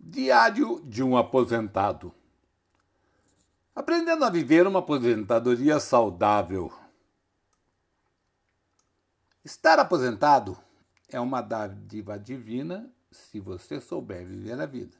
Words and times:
Diário 0.00 0.80
de 0.84 1.02
um 1.02 1.16
aposentado. 1.16 2.14
Aprendendo 3.74 4.24
a 4.24 4.30
viver 4.30 4.66
uma 4.66 4.78
aposentadoria 4.78 5.80
saudável. 5.80 6.72
Estar 9.44 9.78
aposentado 9.78 10.56
é 11.08 11.18
uma 11.18 11.40
dádiva 11.40 12.18
divina 12.18 12.88
se 13.10 13.40
você 13.40 13.80
souber 13.80 14.24
viver 14.24 14.60
a 14.60 14.66
vida. 14.66 14.96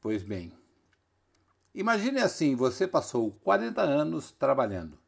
Pois 0.00 0.22
bem, 0.22 0.52
imagine 1.74 2.20
assim: 2.20 2.54
você 2.54 2.86
passou 2.86 3.32
40 3.42 3.82
anos 3.82 4.30
trabalhando, 4.30 4.98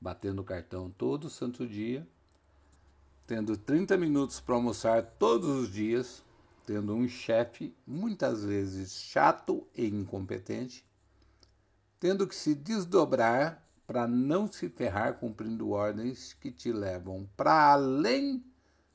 batendo 0.00 0.44
cartão 0.44 0.90
todo 0.90 1.30
santo 1.30 1.66
dia, 1.66 2.06
tendo 3.26 3.56
30 3.56 3.96
minutos 3.96 4.38
para 4.38 4.54
almoçar 4.54 5.02
todos 5.18 5.48
os 5.48 5.72
dias 5.72 6.24
tendo 6.66 6.92
um 6.92 7.08
chefe 7.08 7.74
muitas 7.86 8.44
vezes 8.44 8.92
chato 8.92 9.66
e 9.72 9.86
incompetente, 9.86 10.84
tendo 12.00 12.26
que 12.26 12.34
se 12.34 12.56
desdobrar 12.56 13.64
para 13.86 14.08
não 14.08 14.50
se 14.50 14.68
ferrar 14.68 15.14
cumprindo 15.14 15.70
ordens 15.70 16.32
que 16.32 16.50
te 16.50 16.72
levam 16.72 17.30
para 17.36 17.72
além 17.72 18.44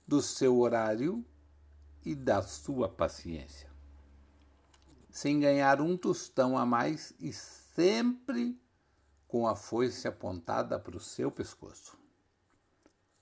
do 0.05 0.21
seu 0.21 0.59
horário 0.59 1.25
e 2.05 2.13
da 2.13 2.41
sua 2.41 2.89
paciência. 2.89 3.71
Sem 5.09 5.39
ganhar 5.39 5.79
um 5.79 5.95
tostão 5.95 6.57
a 6.57 6.65
mais 6.65 7.13
e 7.19 7.31
sempre 7.31 8.59
com 9.29 9.47
a 9.47 9.55
foice 9.55 10.09
apontada 10.09 10.77
para 10.77 10.97
o 10.97 10.99
seu 10.99 11.31
pescoço. 11.31 12.00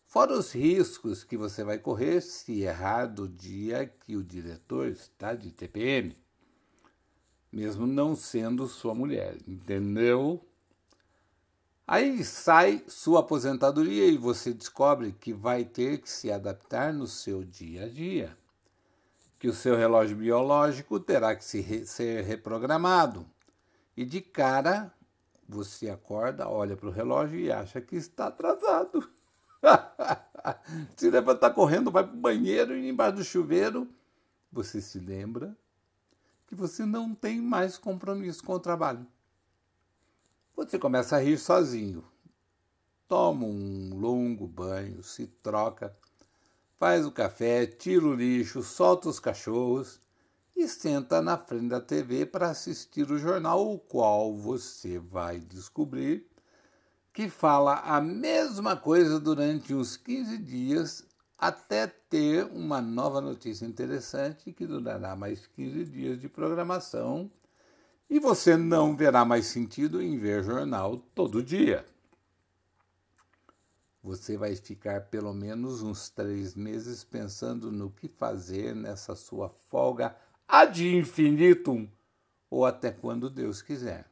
Fora 0.09 0.33
os 0.33 0.53
riscos 0.53 1.23
que 1.23 1.37
você 1.37 1.63
vai 1.63 1.77
correr 1.77 2.19
se 2.21 2.63
errar 2.63 3.05
do 3.05 3.29
dia 3.29 3.85
que 3.85 4.15
o 4.17 4.23
diretor 4.23 4.87
está 4.87 5.35
de 5.35 5.51
TPM, 5.51 6.17
mesmo 7.51 7.85
não 7.85 8.15
sendo 8.15 8.67
sua 8.67 8.95
mulher, 8.95 9.37
entendeu? 9.47 10.43
Aí 11.85 12.25
sai 12.25 12.83
sua 12.87 13.19
aposentadoria 13.19 14.07
e 14.07 14.17
você 14.17 14.51
descobre 14.51 15.11
que 15.11 15.31
vai 15.31 15.63
ter 15.63 15.99
que 15.99 16.09
se 16.09 16.31
adaptar 16.31 16.91
no 16.91 17.05
seu 17.05 17.43
dia 17.43 17.85
a 17.85 17.87
dia, 17.87 18.35
que 19.37 19.47
o 19.47 19.53
seu 19.53 19.77
relógio 19.77 20.17
biológico 20.17 20.99
terá 20.99 21.35
que 21.35 21.45
se 21.45 21.61
re 21.61 21.85
ser 21.85 22.23
reprogramado. 22.23 23.27
E 23.95 24.03
de 24.03 24.21
cara 24.21 24.91
você 25.47 25.87
acorda, 25.87 26.49
olha 26.49 26.75
para 26.75 26.89
o 26.89 26.91
relógio 26.91 27.39
e 27.39 27.51
acha 27.51 27.79
que 27.79 27.95
está 27.95 28.25
atrasado. 28.25 29.07
se 30.95 31.09
levanta 31.09 31.41
tá 31.41 31.49
correndo, 31.49 31.91
vai 31.91 32.03
para 32.03 32.15
o 32.15 32.19
banheiro 32.19 32.77
e 32.77 32.89
embaixo 32.89 33.17
do 33.17 33.23
chuveiro, 33.23 33.87
você 34.51 34.81
se 34.81 34.99
lembra 34.99 35.55
que 36.47 36.55
você 36.55 36.85
não 36.85 37.13
tem 37.13 37.39
mais 37.39 37.77
compromisso 37.77 38.43
com 38.43 38.53
o 38.53 38.59
trabalho. 38.59 39.05
Você 40.55 40.79
começa 40.79 41.15
a 41.15 41.19
rir 41.19 41.37
sozinho. 41.37 42.03
Toma 43.07 43.45
um 43.45 43.91
longo 43.93 44.47
banho, 44.47 45.01
se 45.03 45.27
troca, 45.27 45.95
faz 46.77 47.05
o 47.05 47.11
café, 47.11 47.65
tira 47.65 48.05
o 48.05 48.13
lixo, 48.13 48.61
solta 48.61 49.09
os 49.09 49.19
cachorros 49.19 50.01
e 50.55 50.67
senta 50.67 51.21
na 51.21 51.37
frente 51.37 51.69
da 51.69 51.79
TV 51.79 52.25
para 52.25 52.49
assistir 52.49 53.09
o 53.09 53.17
jornal, 53.17 53.73
o 53.73 53.79
qual 53.79 54.35
você 54.35 54.99
vai 54.99 55.39
descobrir 55.39 56.27
que 57.13 57.29
fala 57.29 57.79
a 57.79 57.99
mesma 57.99 58.75
coisa 58.75 59.19
durante 59.19 59.73
uns 59.73 59.97
15 59.97 60.37
dias 60.37 61.07
até 61.37 61.87
ter 61.87 62.45
uma 62.45 62.81
nova 62.81 63.21
notícia 63.21 63.65
interessante 63.65 64.51
que 64.51 64.67
durará 64.67 65.15
mais 65.15 65.47
15 65.47 65.85
dias 65.85 66.19
de 66.19 66.27
programação 66.27 67.31
e 68.09 68.19
você 68.19 68.57
não 68.57 68.95
verá 68.95 69.23
mais 69.23 69.45
sentido 69.45 70.01
em 70.01 70.17
ver 70.17 70.43
jornal 70.43 70.97
todo 71.15 71.43
dia. 71.43 71.85
Você 74.01 74.37
vai 74.37 74.55
ficar 74.55 75.01
pelo 75.09 75.33
menos 75.33 75.81
uns 75.81 76.09
três 76.09 76.55
meses 76.55 77.03
pensando 77.03 77.71
no 77.71 77.91
que 77.91 78.07
fazer 78.07 78.73
nessa 78.73 79.15
sua 79.15 79.49
folga 79.49 80.15
ad 80.47 80.83
infinitum 80.83 81.87
ou 82.49 82.65
até 82.65 82.91
quando 82.91 83.29
Deus 83.29 83.61
quiser 83.61 84.08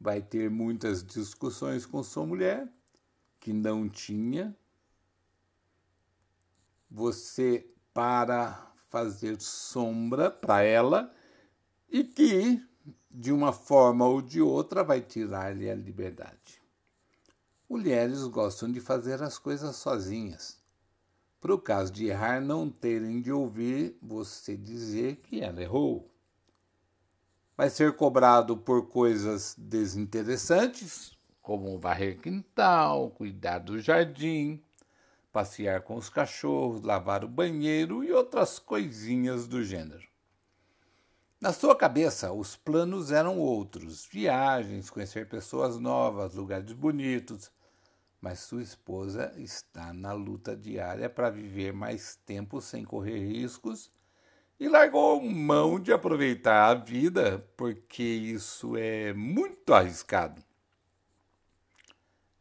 vai 0.00 0.22
ter 0.22 0.48
muitas 0.48 1.04
discussões 1.04 1.84
com 1.84 2.02
sua 2.02 2.24
mulher, 2.24 2.66
que 3.38 3.52
não 3.52 3.88
tinha. 3.88 4.56
Você 6.90 7.70
para 7.92 8.72
fazer 8.88 9.40
sombra 9.40 10.30
para 10.30 10.62
ela 10.62 11.14
e 11.88 12.02
que, 12.02 12.60
de 13.10 13.30
uma 13.30 13.52
forma 13.52 14.06
ou 14.06 14.22
de 14.22 14.40
outra, 14.40 14.82
vai 14.82 15.00
tirar-lhe 15.00 15.70
a 15.70 15.74
liberdade. 15.74 16.60
Mulheres 17.68 18.24
gostam 18.24 18.72
de 18.72 18.80
fazer 18.80 19.22
as 19.22 19.38
coisas 19.38 19.76
sozinhas. 19.76 20.58
Para 21.40 21.54
o 21.54 21.58
caso 21.58 21.92
de 21.92 22.06
errar, 22.06 22.40
não 22.40 22.68
terem 22.68 23.20
de 23.20 23.30
ouvir 23.30 23.96
você 24.02 24.56
dizer 24.56 25.16
que 25.16 25.40
ela 25.40 25.62
errou 25.62 26.09
vai 27.60 27.68
ser 27.68 27.92
cobrado 27.92 28.56
por 28.56 28.88
coisas 28.88 29.54
desinteressantes, 29.58 31.12
como 31.42 31.78
varrer 31.78 32.18
quintal, 32.18 33.10
cuidar 33.10 33.58
do 33.58 33.78
jardim, 33.78 34.64
passear 35.30 35.82
com 35.82 35.94
os 35.94 36.08
cachorros, 36.08 36.80
lavar 36.80 37.22
o 37.22 37.28
banheiro 37.28 38.02
e 38.02 38.12
outras 38.12 38.58
coisinhas 38.58 39.46
do 39.46 39.62
gênero. 39.62 40.08
Na 41.38 41.52
sua 41.52 41.76
cabeça, 41.76 42.32
os 42.32 42.56
planos 42.56 43.12
eram 43.12 43.38
outros: 43.38 44.08
viagens, 44.10 44.88
conhecer 44.88 45.28
pessoas 45.28 45.78
novas, 45.78 46.34
lugares 46.34 46.72
bonitos. 46.72 47.52
Mas 48.22 48.38
sua 48.38 48.62
esposa 48.62 49.34
está 49.36 49.92
na 49.92 50.14
luta 50.14 50.56
diária 50.56 51.10
para 51.10 51.28
viver 51.28 51.74
mais 51.74 52.16
tempo 52.24 52.58
sem 52.58 52.86
correr 52.86 53.18
riscos 53.18 53.92
e 54.60 54.68
largou 54.68 55.22
mão 55.22 55.80
de 55.80 55.90
aproveitar 55.90 56.68
a 56.68 56.74
vida, 56.74 57.50
porque 57.56 58.02
isso 58.02 58.76
é 58.76 59.14
muito 59.14 59.72
arriscado. 59.72 60.44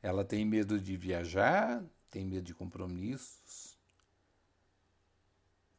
Ela 0.03 0.25
tem 0.25 0.43
medo 0.43 0.77
de 0.77 0.97
viajar, 0.97 1.81
tem 2.11 2.25
medo 2.25 2.43
de 2.43 2.53
compromissos, 2.53 3.79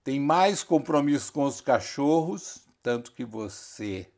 tem 0.02 0.18
mais 0.18 0.62
compromissos 0.62 1.28
com 1.28 1.44
os 1.44 1.60
cachorros, 1.60 2.66
tanto 2.82 3.12
que 3.12 3.24
você 3.24 4.10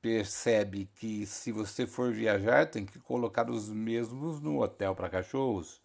percebe 0.00 0.88
que 0.96 1.26
se 1.26 1.52
você 1.52 1.86
for 1.86 2.10
viajar, 2.12 2.70
tem 2.70 2.86
que 2.86 2.98
colocar 2.98 3.50
os 3.50 3.68
mesmos 3.68 4.40
no 4.40 4.62
hotel 4.62 4.94
para 4.94 5.10
cachorros 5.10 5.82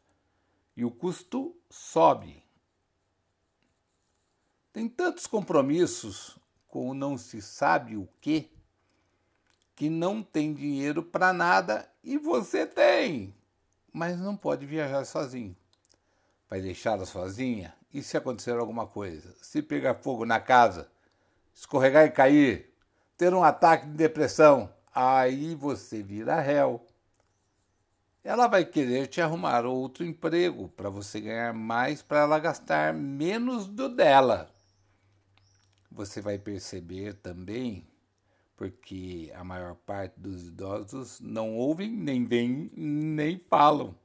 e 0.78 0.86
o 0.86 0.92
custo 0.92 1.54
sobe. 1.70 2.49
Tem 4.72 4.88
tantos 4.88 5.26
compromissos 5.26 6.38
com 6.68 6.94
não 6.94 7.18
se 7.18 7.42
sabe 7.42 7.98
o 7.98 8.08
quê, 8.22 8.52
que 9.76 9.90
não 9.90 10.22
tem 10.22 10.54
dinheiro 10.54 11.02
para 11.02 11.34
nada 11.34 11.90
e 12.04 12.20
você 12.20 12.68
tem, 12.68 13.34
mas 13.92 14.20
não 14.20 14.38
pode 14.38 14.68
viajar 14.68 15.04
sozinho. 15.06 15.58
Vai 16.48 16.62
deixá-la 16.62 17.06
sozinha? 17.08 17.74
E 17.92 18.04
se 18.04 18.16
acontecer 18.16 18.60
alguma 18.60 18.86
coisa? 18.86 19.36
Se 19.42 19.64
pegar 19.64 19.96
fogo 19.96 20.24
na 20.24 20.40
casa, 20.40 20.88
escorregar 21.52 22.06
e 22.06 22.12
cair, 22.12 22.72
ter 23.18 23.34
um 23.34 23.44
ataque 23.44 23.88
de 23.88 23.94
depressão, 23.94 24.72
aí 24.94 25.56
você 25.56 26.04
vira 26.04 26.40
réu. 26.40 26.86
Ela 28.24 28.46
vai 28.46 28.64
querer 28.66 29.08
te 29.08 29.20
arrumar 29.20 29.66
outro 29.66 30.06
emprego 30.06 30.68
para 30.70 30.92
você 30.92 31.20
ganhar 31.20 31.54
mais 31.56 32.04
para 32.04 32.20
ela 32.20 32.38
gastar 32.38 32.94
menos 32.94 33.66
do 33.66 33.90
dela 33.90 34.54
você 35.92 36.22
vai 36.22 36.38
perceber 36.38 37.16
também, 37.16 37.88
porque 38.56 39.32
a 39.36 39.44
maior 39.44 39.76
parte 39.76 40.20
dos 40.20 40.48
idosos 40.48 41.20
não 41.20 41.56
ouvem, 41.56 41.90
nem 41.90 42.26
veem, 42.26 42.72
nem 42.76 43.40
falam. 43.50 43.98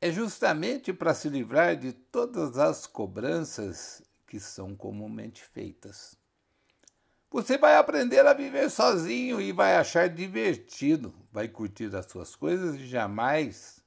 É 0.00 0.10
justamente 0.10 0.92
para 0.92 1.12
se 1.12 1.28
livrar 1.28 1.76
de 1.76 1.92
todas 1.92 2.56
as 2.56 2.86
cobranças 2.86 4.02
que 4.26 4.40
são 4.40 4.74
comumente 4.74 5.44
feitas. 5.44 6.16
Você 7.30 7.58
vai 7.58 7.76
aprender 7.76 8.26
a 8.26 8.32
viver 8.32 8.70
sozinho 8.70 9.40
e 9.40 9.52
vai 9.52 9.76
achar 9.76 10.08
divertido, 10.08 11.14
vai 11.30 11.48
curtir 11.48 11.94
as 11.94 12.06
suas 12.06 12.34
coisas 12.34 12.76
e 12.76 12.86
jamais 12.86 13.84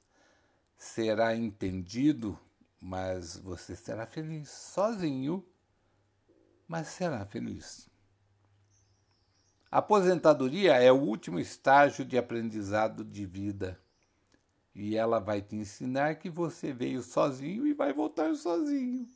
será 0.76 1.34
entendido, 1.34 2.38
mas 2.80 3.36
você 3.36 3.74
será 3.74 4.06
feliz 4.06 4.48
sozinho 4.48 5.44
mas 6.66 6.88
será 6.88 7.24
feliz. 7.24 7.88
A 9.70 9.78
aposentadoria 9.78 10.74
é 10.74 10.92
o 10.92 11.00
último 11.00 11.40
estágio 11.40 12.04
de 12.04 12.16
aprendizado 12.16 13.04
de 13.04 13.26
vida. 13.26 13.78
E 14.74 14.96
ela 14.96 15.18
vai 15.18 15.42
te 15.42 15.56
ensinar 15.56 16.16
que 16.16 16.30
você 16.30 16.72
veio 16.72 17.02
sozinho 17.02 17.66
e 17.66 17.74
vai 17.74 17.92
voltar 17.92 18.34
sozinho. 18.34 19.08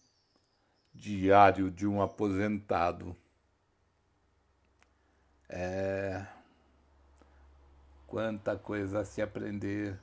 Diário 0.93 1.71
de 1.71 1.87
um 1.87 2.03
aposentado. 2.03 3.17
É. 5.49 6.27
Quanta 8.07 8.57
coisa 8.57 9.01
a 9.01 9.05
se 9.05 9.23
aprender. 9.23 9.99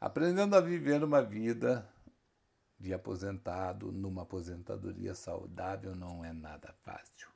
Aprendendo 0.00 0.54
a 0.54 0.60
viver 0.60 1.02
uma 1.02 1.22
vida 1.22 1.88
de 2.78 2.92
aposentado 2.92 3.90
numa 3.90 4.22
aposentadoria 4.22 5.14
saudável 5.14 5.94
não 5.94 6.24
é 6.24 6.32
nada 6.32 6.72
fácil. 6.82 7.35